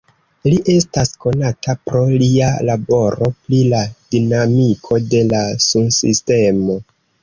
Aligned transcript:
Li 0.47 0.55
estas 0.75 1.11
konata 1.25 1.75
pro 1.91 2.01
lia 2.23 2.49
laboro 2.71 3.31
pri 3.45 3.63
la 3.77 3.85
dinamiko 4.17 5.03
de 5.15 5.27
la 5.33 5.47
sunsistemo. 5.71 6.85